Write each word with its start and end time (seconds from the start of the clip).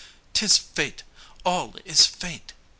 ''Tis 0.33 0.57
Fate! 0.57 1.03
all 1.45 1.75
is 1.85 2.07
Fate!' 2.07 2.53